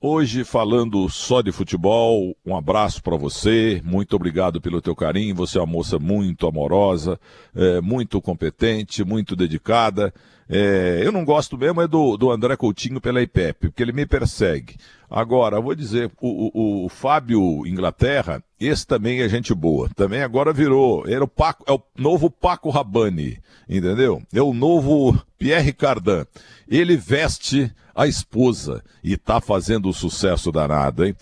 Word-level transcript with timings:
Hoje 0.00 0.44
falando 0.44 1.08
só 1.08 1.42
de 1.42 1.50
futebol, 1.50 2.32
um 2.46 2.56
abraço 2.56 3.02
para 3.02 3.16
você, 3.16 3.82
muito 3.84 4.14
obrigado 4.14 4.60
pelo 4.60 4.80
teu 4.80 4.94
carinho, 4.94 5.34
você 5.34 5.58
é 5.58 5.60
uma 5.60 5.66
moça 5.66 5.98
muito 5.98 6.46
amorosa, 6.46 7.18
é, 7.52 7.80
muito 7.80 8.22
competente, 8.22 9.02
muito 9.02 9.34
dedicada. 9.34 10.14
É, 10.48 11.02
eu 11.04 11.10
não 11.10 11.24
gosto 11.24 11.58
mesmo 11.58 11.82
é 11.82 11.88
do, 11.88 12.16
do 12.16 12.30
André 12.30 12.54
Coutinho 12.56 13.00
pela 13.00 13.20
IPEP, 13.20 13.70
porque 13.70 13.82
ele 13.82 13.90
me 13.90 14.06
persegue. 14.06 14.76
Agora, 15.10 15.60
vou 15.60 15.74
dizer, 15.74 16.08
o, 16.20 16.84
o, 16.84 16.84
o, 16.84 16.88
Fábio 16.88 17.66
Inglaterra, 17.66 18.40
esse 18.60 18.86
também 18.86 19.20
é 19.20 19.28
gente 19.28 19.52
boa. 19.52 19.90
Também 19.96 20.22
agora 20.22 20.52
virou, 20.52 21.08
era 21.08 21.24
o 21.24 21.28
Paco, 21.28 21.64
é 21.66 21.72
o 21.72 21.82
novo 21.96 22.30
Paco 22.30 22.70
Rabanne, 22.70 23.40
entendeu? 23.68 24.22
É 24.32 24.40
o 24.40 24.54
novo 24.54 25.20
Pierre 25.36 25.72
Cardan. 25.72 26.24
Ele 26.68 26.96
veste 26.96 27.72
a 27.98 28.06
esposa 28.06 28.80
e 29.02 29.16
tá 29.16 29.40
fazendo 29.40 29.92
sucesso 29.92 30.52
danado, 30.52 31.04
hein? 31.04 31.16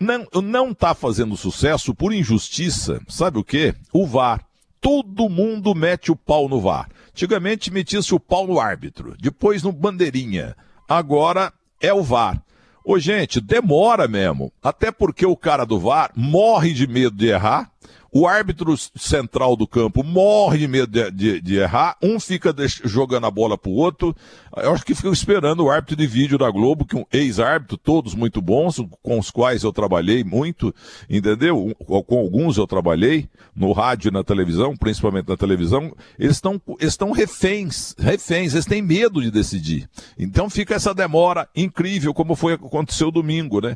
Não, 0.00 0.26
não 0.42 0.72
tá 0.72 0.94
fazendo 0.94 1.36
sucesso 1.36 1.94
por 1.94 2.10
injustiça. 2.10 3.02
Sabe 3.06 3.38
o 3.38 3.44
quê? 3.44 3.74
O 3.92 4.06
VAR. 4.06 4.42
Todo 4.80 5.28
mundo 5.28 5.74
mete 5.74 6.10
o 6.10 6.16
pau 6.16 6.48
no 6.48 6.58
VAR. 6.58 6.88
Antigamente 7.10 7.70
metia-se 7.70 8.14
o 8.14 8.18
pau 8.18 8.46
no 8.46 8.58
árbitro, 8.58 9.14
depois 9.20 9.62
no 9.62 9.70
bandeirinha. 9.70 10.56
Agora 10.88 11.52
é 11.78 11.92
o 11.92 12.02
VAR. 12.02 12.42
Ô, 12.82 12.98
gente, 12.98 13.38
demora 13.38 14.08
mesmo. 14.08 14.50
Até 14.62 14.90
porque 14.90 15.26
o 15.26 15.36
cara 15.36 15.66
do 15.66 15.78
VAR 15.78 16.12
morre 16.16 16.72
de 16.72 16.86
medo 16.86 17.14
de 17.14 17.26
errar. 17.26 17.70
O 18.14 18.26
árbitro 18.26 18.76
central 18.94 19.56
do 19.56 19.66
campo 19.66 20.04
morre 20.04 20.58
de 20.58 20.68
medo 20.68 20.86
de, 20.86 21.10
de, 21.10 21.40
de 21.40 21.56
errar. 21.56 21.96
Um 22.02 22.20
fica 22.20 22.54
jogando 22.84 23.24
a 23.24 23.30
bola 23.30 23.56
pro 23.56 23.70
outro. 23.70 24.14
Eu 24.54 24.74
acho 24.74 24.84
que 24.84 24.94
ficam 24.94 25.14
esperando 25.14 25.64
o 25.64 25.70
árbitro 25.70 25.96
de 25.96 26.06
vídeo 26.06 26.36
da 26.36 26.50
Globo, 26.50 26.84
que 26.84 26.94
um 26.94 27.06
ex-árbitro, 27.10 27.78
todos 27.78 28.14
muito 28.14 28.42
bons, 28.42 28.84
com 29.02 29.18
os 29.18 29.30
quais 29.30 29.62
eu 29.62 29.72
trabalhei 29.72 30.22
muito, 30.22 30.74
entendeu? 31.08 31.74
Com 32.06 32.18
alguns 32.18 32.58
eu 32.58 32.66
trabalhei, 32.66 33.30
no 33.56 33.72
rádio 33.72 34.08
e 34.08 34.12
na 34.12 34.22
televisão, 34.22 34.76
principalmente 34.76 35.28
na 35.28 35.36
televisão. 35.36 35.96
Eles 36.18 36.36
estão 36.36 36.60
estão 36.80 37.12
reféns, 37.12 37.94
reféns, 37.98 38.52
eles 38.52 38.66
têm 38.66 38.82
medo 38.82 39.22
de 39.22 39.30
decidir. 39.30 39.88
Então 40.18 40.50
fica 40.50 40.74
essa 40.74 40.92
demora 40.92 41.48
incrível, 41.56 42.12
como 42.12 42.34
foi 42.34 42.52
aconteceu 42.52 43.10
domingo, 43.10 43.62
né? 43.62 43.74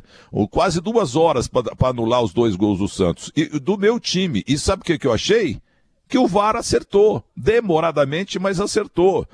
Quase 0.51 0.79
duas 0.79 1.15
horas 1.15 1.47
para 1.47 1.89
anular 1.89 2.21
os 2.21 2.33
dois 2.33 2.55
gols 2.55 2.77
do 2.77 2.87
Santos. 2.87 3.31
E 3.35 3.59
do 3.59 3.79
meu 3.79 3.99
time 3.99 4.26
time. 4.27 4.43
E 4.45 4.57
sabe 4.57 4.81
o 4.81 4.85
que, 4.85 4.99
que 4.99 5.07
eu 5.07 5.13
achei? 5.13 5.61
Que 6.07 6.17
o 6.17 6.27
VAR 6.27 6.55
acertou. 6.55 7.23
Demoradamente, 7.35 8.37
mas 8.37 8.59
acertou. 8.59 9.27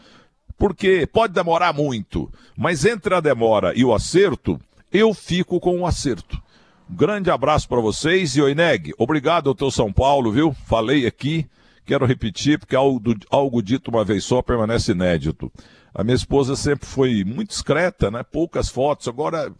Porque 0.57 1.07
pode 1.07 1.33
demorar 1.33 1.73
muito, 1.73 2.31
mas 2.55 2.85
entre 2.85 3.13
a 3.15 3.19
demora 3.19 3.73
e 3.75 3.83
o 3.83 3.93
acerto, 3.93 4.59
eu 4.91 5.13
fico 5.13 5.59
com 5.59 5.81
o 5.81 5.85
acerto. 5.85 6.41
Um 6.89 6.95
grande 6.95 7.31
abraço 7.31 7.67
para 7.67 7.81
vocês 7.81 8.35
e 8.35 8.41
Oineg, 8.41 8.93
obrigado 8.97 9.49
ao 9.49 9.55
teu 9.55 9.71
São 9.71 9.91
Paulo, 9.91 10.31
viu? 10.31 10.53
Falei 10.65 11.07
aqui, 11.07 11.47
quero 11.85 12.05
repetir, 12.05 12.59
porque 12.59 12.75
algo, 12.75 13.15
algo 13.31 13.63
dito 13.63 13.89
uma 13.89 14.05
vez 14.05 14.23
só 14.23 14.41
permanece 14.41 14.91
inédito. 14.91 15.51
A 15.93 16.03
minha 16.03 16.15
esposa 16.15 16.55
sempre 16.55 16.87
foi 16.87 17.23
muito 17.23 17.49
discreta, 17.49 18.11
né? 18.11 18.23
Poucas 18.23 18.69
fotos, 18.69 19.07
agora, 19.07 19.51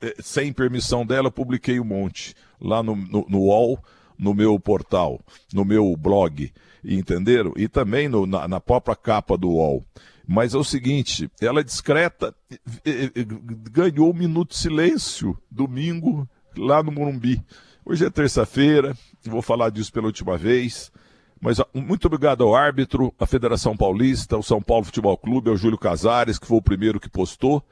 eh, 0.00 0.16
sem 0.20 0.52
permissão 0.52 1.04
dela, 1.04 1.30
publiquei 1.30 1.78
um 1.78 1.84
monte 1.84 2.34
lá 2.60 2.82
no, 2.82 2.96
no, 2.96 3.26
no 3.28 3.38
UOL 3.40 3.78
no 4.18 4.34
meu 4.34 4.58
portal, 4.58 5.20
no 5.52 5.64
meu 5.64 5.96
blog, 5.96 6.52
entenderam? 6.84 7.52
E 7.56 7.68
também 7.68 8.08
no, 8.08 8.26
na, 8.26 8.48
na 8.48 8.60
própria 8.60 8.96
capa 8.96 9.36
do 9.36 9.48
UOL. 9.50 9.84
Mas 10.26 10.52
é 10.54 10.58
o 10.58 10.64
seguinte, 10.64 11.30
ela 11.40 11.60
é 11.60 11.64
discreta, 11.64 12.34
ganhou 13.72 14.10
um 14.10 14.16
minuto 14.16 14.50
de 14.50 14.58
silêncio 14.58 15.38
domingo 15.50 16.28
lá 16.56 16.82
no 16.82 16.92
Morumbi. 16.92 17.42
Hoje 17.82 18.04
é 18.04 18.10
terça-feira, 18.10 18.94
vou 19.24 19.40
falar 19.40 19.70
disso 19.70 19.90
pela 19.90 20.06
última 20.06 20.36
vez. 20.36 20.92
Mas 21.40 21.58
muito 21.72 22.06
obrigado 22.06 22.42
ao 22.42 22.54
árbitro, 22.54 23.14
à 23.18 23.24
Federação 23.24 23.76
Paulista, 23.76 24.36
ao 24.36 24.42
São 24.42 24.60
Paulo 24.60 24.84
Futebol 24.84 25.16
Clube, 25.16 25.48
ao 25.48 25.56
Júlio 25.56 25.78
Casares, 25.78 26.38
que 26.38 26.46
foi 26.46 26.58
o 26.58 26.62
primeiro 26.62 27.00
que 27.00 27.08
postou 27.08 27.64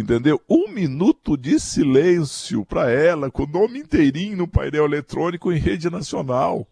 entendeu? 0.00 0.40
Um 0.48 0.68
minuto 0.68 1.36
de 1.36 1.60
silêncio 1.60 2.64
para 2.64 2.90
ela, 2.90 3.30
com 3.30 3.44
o 3.44 3.46
nome 3.46 3.78
inteirinho 3.78 4.36
no 4.36 4.48
painel 4.48 4.84
eletrônico 4.84 5.52
em 5.52 5.58
rede 5.58 5.88
nacional. 5.88 6.66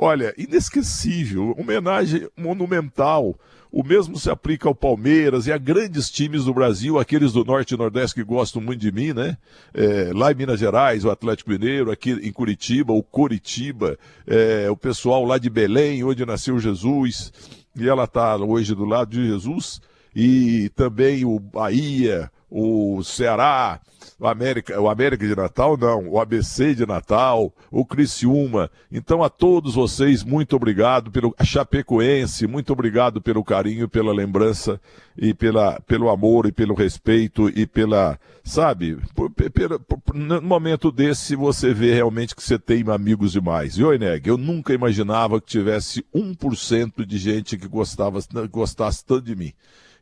Olha, 0.00 0.32
inesquecível, 0.38 1.56
homenagem 1.58 2.28
monumental. 2.36 3.36
O 3.70 3.82
mesmo 3.82 4.16
se 4.16 4.30
aplica 4.30 4.68
ao 4.68 4.74
Palmeiras 4.74 5.46
e 5.46 5.52
a 5.52 5.58
grandes 5.58 6.08
times 6.08 6.44
do 6.44 6.54
Brasil, 6.54 6.98
aqueles 6.98 7.32
do 7.32 7.44
Norte 7.44 7.74
e 7.74 7.76
Nordeste 7.76 8.14
que 8.14 8.24
gostam 8.24 8.62
muito 8.62 8.80
de 8.80 8.92
mim, 8.92 9.12
né? 9.12 9.36
É, 9.74 10.12
lá 10.14 10.30
em 10.30 10.36
Minas 10.36 10.60
Gerais, 10.60 11.04
o 11.04 11.10
Atlético 11.10 11.50
Mineiro, 11.50 11.90
aqui 11.90 12.12
em 12.12 12.32
Curitiba, 12.32 12.92
o 12.92 13.02
Coritiba, 13.02 13.98
é, 14.26 14.70
o 14.70 14.76
pessoal 14.76 15.24
lá 15.24 15.36
de 15.36 15.50
Belém, 15.50 16.04
onde 16.04 16.24
nasceu 16.24 16.58
Jesus, 16.60 17.32
e 17.76 17.86
ela 17.86 18.04
está 18.04 18.36
hoje 18.36 18.74
do 18.76 18.84
lado 18.84 19.10
de 19.10 19.26
Jesus 19.26 19.80
e 20.14 20.68
também 20.70 21.24
o 21.24 21.38
Bahia, 21.38 22.30
o 22.50 23.02
Ceará, 23.02 23.80
o 24.18 24.26
América, 24.26 24.80
o 24.80 24.88
América 24.88 25.26
de 25.26 25.36
Natal, 25.36 25.76
não, 25.76 26.08
o 26.08 26.20
ABC 26.20 26.74
de 26.74 26.84
Natal, 26.84 27.52
o 27.70 27.84
Criciúma. 27.84 28.70
Então 28.90 29.22
a 29.22 29.28
todos 29.28 29.74
vocês, 29.74 30.24
muito 30.24 30.56
obrigado 30.56 31.10
pelo 31.10 31.34
Chapecoense, 31.42 32.46
muito 32.46 32.72
obrigado 32.72 33.20
pelo 33.20 33.44
carinho, 33.44 33.88
pela 33.88 34.12
lembrança 34.12 34.80
e 35.16 35.32
pela, 35.32 35.78
pelo 35.80 36.08
amor 36.08 36.46
e 36.46 36.52
pelo 36.52 36.74
respeito 36.74 37.48
e 37.48 37.64
pela, 37.64 38.18
sabe, 38.42 38.98
por, 39.14 39.30
por, 39.30 40.00
por, 40.00 40.14
no 40.14 40.42
momento 40.42 40.90
desse 40.90 41.36
você 41.36 41.72
vê 41.72 41.94
realmente 41.94 42.34
que 42.34 42.42
você 42.42 42.58
tem 42.58 42.82
amigos 42.88 43.32
demais. 43.32 43.78
E 43.78 43.84
oi, 43.84 43.98
Neg, 43.98 44.26
eu 44.26 44.36
nunca 44.36 44.72
imaginava 44.72 45.40
que 45.40 45.46
tivesse 45.46 46.04
1% 46.14 47.04
de 47.04 47.18
gente 47.18 47.56
que 47.56 47.68
gostava, 47.68 48.18
gostasse 48.50 49.04
tanto 49.04 49.22
de 49.22 49.36
mim. 49.36 49.52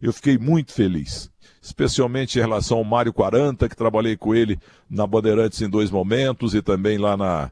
Eu 0.00 0.12
fiquei 0.12 0.38
muito 0.38 0.72
feliz, 0.72 1.30
especialmente 1.62 2.38
em 2.38 2.42
relação 2.42 2.78
ao 2.78 2.84
Mário 2.84 3.12
40, 3.12 3.68
que 3.68 3.76
trabalhei 3.76 4.16
com 4.16 4.34
ele 4.34 4.58
na 4.88 5.06
Bandeirantes 5.06 5.62
em 5.62 5.68
dois 5.68 5.90
momentos 5.90 6.54
e 6.54 6.62
também 6.62 6.98
lá 6.98 7.16
na, 7.16 7.50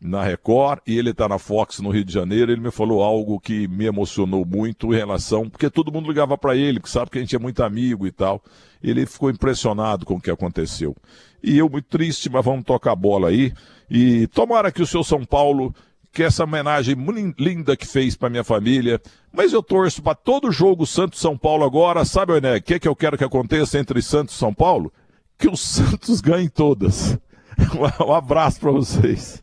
na 0.00 0.22
Record, 0.22 0.80
e 0.86 0.96
ele 0.96 1.10
está 1.10 1.28
na 1.28 1.38
Fox 1.38 1.80
no 1.80 1.90
Rio 1.90 2.04
de 2.04 2.12
Janeiro. 2.12 2.50
Ele 2.50 2.60
me 2.60 2.70
falou 2.70 3.02
algo 3.02 3.38
que 3.38 3.68
me 3.68 3.84
emocionou 3.84 4.46
muito 4.46 4.94
em 4.94 4.96
relação, 4.96 5.50
porque 5.50 5.68
todo 5.68 5.92
mundo 5.92 6.08
ligava 6.08 6.38
para 6.38 6.56
ele, 6.56 6.80
sabe 6.84 7.10
que 7.10 7.18
a 7.18 7.20
gente 7.20 7.36
é 7.36 7.38
muito 7.38 7.62
amigo 7.62 8.06
e 8.06 8.12
tal. 8.12 8.42
Ele 8.82 9.04
ficou 9.04 9.30
impressionado 9.30 10.06
com 10.06 10.14
o 10.14 10.20
que 10.20 10.30
aconteceu. 10.30 10.96
E 11.42 11.58
eu 11.58 11.68
muito 11.68 11.88
triste, 11.88 12.30
mas 12.30 12.44
vamos 12.44 12.64
tocar 12.64 12.92
a 12.92 12.96
bola 12.96 13.28
aí. 13.28 13.52
E 13.90 14.26
tomara 14.28 14.72
que 14.72 14.80
o 14.80 14.86
seu 14.86 15.04
São 15.04 15.24
Paulo 15.24 15.74
que 16.12 16.22
essa 16.22 16.44
homenagem 16.44 16.96
linda 17.38 17.76
que 17.76 17.86
fez 17.86 18.16
para 18.16 18.30
minha 18.30 18.44
família. 18.44 19.00
Mas 19.32 19.52
eu 19.52 19.62
torço 19.62 20.02
para 20.02 20.14
todo 20.14 20.50
jogo 20.50 20.86
Santos 20.86 21.20
São 21.20 21.36
Paulo 21.36 21.64
agora. 21.64 22.04
Sabe, 22.04 22.32
Oné, 22.32 22.56
o 22.56 22.62
que, 22.62 22.80
que 22.80 22.88
eu 22.88 22.96
quero 22.96 23.16
que 23.16 23.24
aconteça 23.24 23.78
entre 23.78 24.02
Santos 24.02 24.34
e 24.34 24.38
São 24.38 24.52
Paulo? 24.52 24.92
Que 25.38 25.48
o 25.48 25.56
Santos 25.56 26.20
ganhe 26.20 26.48
todas. 26.48 27.18
Um 28.06 28.14
abraço 28.14 28.58
para 28.58 28.70
vocês. 28.70 29.38